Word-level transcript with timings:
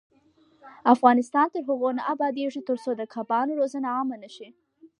افغانستان 0.93 1.47
تر 1.53 1.61
هغو 1.69 1.89
نه 1.97 2.03
ابادیږي، 2.13 2.61
ترڅو 2.69 2.91
د 2.95 3.01
کبانو 3.13 3.57
روزنه 3.59 3.87
عامه 3.95 4.15
نشي. 4.23 4.49